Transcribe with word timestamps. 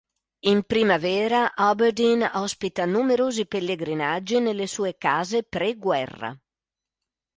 In 0.51 0.59
primavera, 0.73 1.41
Aberdeen 1.65 2.23
ospita 2.41 2.87
numerosi 2.95 3.45
pellegrinaggi 3.45 4.39
nelle 4.39 4.65
sue 4.65 4.97
case 4.97 5.43
pre-guerra. 5.43 6.35